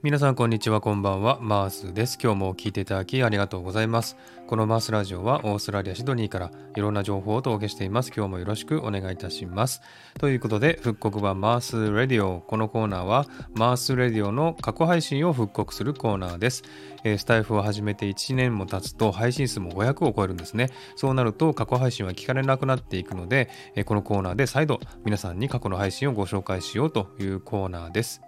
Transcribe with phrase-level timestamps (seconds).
[0.00, 1.40] 皆さんこんにちはこんばんは。
[1.40, 2.20] マースです。
[2.22, 4.16] 今日も聞いていただきありがとうございます。
[4.46, 8.12] このマースラジオはオーストラリアシドニーからいろんな情報をお届けしています。
[8.16, 9.82] 今日もよろしくお願いいたします。
[10.20, 12.42] ということで復刻版マースレディオ。
[12.42, 13.26] このコーナーは
[13.56, 16.62] マースレディオの過去配信を復刻するコーナーです。
[17.02, 20.70] スタイフを始めて1年も経つと配信数も500を超えるんですね。
[20.94, 23.50] そうなると過去配信は聞かれなくなっていくので
[23.84, 28.22] このコーナーで再度皆さんに過去の配信をご紹介しようというコーナーです。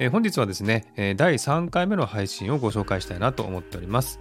[0.00, 4.18] えー、本日はですね、え、第3回目の配信をご紹介したいなと思っております。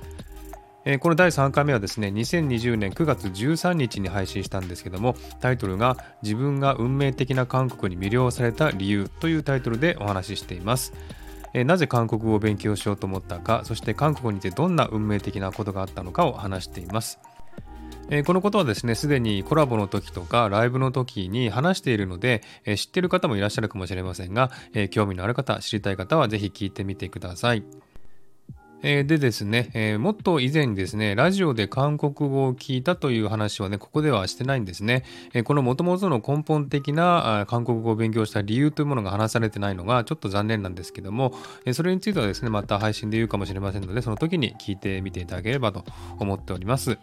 [0.84, 10.92] え、この第3回目はですね、2020年9月13日に配信したんですけども、タイトルが自分が運命的な韓国に魅了された理由というタイトルでお話ししています。
[11.54, 17.20] えなぜ韓国語を勉強しようと思ったか、そして韓国にてどんな運命的なことがあったのかを話しています。
[18.12, 27.64] えー、このことはですね、すでにコラボの時とかライブの時に話しているので、えー、知っている方もいらっしゃるかもしれませんが、えー、興味のある方、知りたい方はぜひ聞いてみてください。
[28.82, 35.04] でですね、もっと以前にですね、ラジオで韓国語を聞いたという話はね、ここではしてないんですね。
[35.34, 41.34] えー、この元々の根本的な韓国語を勉強した理由というものが話されてないのがちょっと残念なんですけども、
[41.74, 45.84] それについてはですね、また配信で言うかもしれませんので、その時に聞いてみていただければと
[46.18, 46.98] 思っております。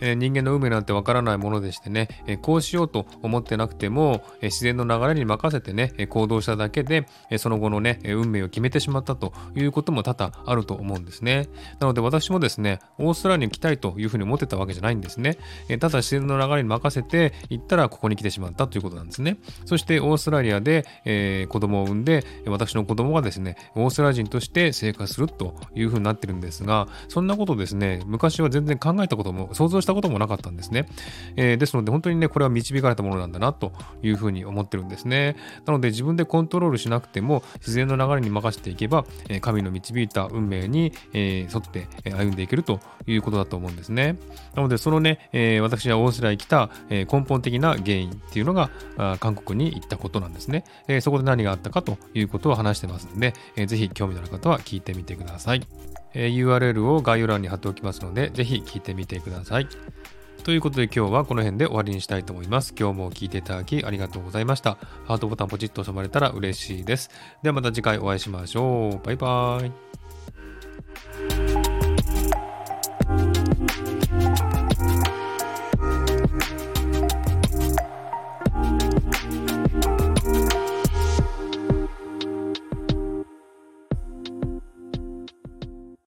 [0.00, 11.48] え人間の運命なんてわからないものでしてね、えこうしようと思ってなくても、え自然の流れに任せてね、え行動しただけで、えその後のね、え運命を決めてしまったということも多々あると思うんですね。
[11.80, 15.38] なので私もですね、オーストラリアに来たいというふうに思ってたわけじゃないんですね。
[15.68, 19.38] えただ自然の流れに任せて行ったらここに来てしまったということなんですね。
[19.64, 30.86] そしてオーストラリアで、えー、子供を産んで、私の子供がですね、オーストラリア人として生活するというふうになってるんですが、そんなことですね、昔は全然考えたことも想像してたこともなかったんですね。
[31.36, 33.72] えー、ですので本当にね、これは導かれたものなんだなと
[34.02, 35.36] いうふうに思ってるんですね。
[35.66, 44.16] なので自分でコントロールしなくても自然の流れに任せていけば、え神の導いた運命に、え沿って歩んでいけるということだと思うんですね。
[44.54, 48.70] なのでそのね、え私はオーストラリアに来た、え根本的な原因っていうのが
[49.20, 55.66] 韓国に行ったことなんですね、えそこで何があったかということを話してますので、えー、ぜひ興味のある方は聞いてみてください。
[56.14, 59.68] え URL を概要欄に貼っておきますので、ぜひ聞いてみてください。
[60.44, 62.74] ということで今日はこの辺で終わりにしたいと思います。
[62.78, 64.78] 今日も聴いていただきありがとうございました。
[65.06, 67.10] ハートボタンポチッと押さまれたら嬉しいです。
[67.42, 69.06] ではまた次回お会いしましょう。
[69.06, 69.87] バイバーイ。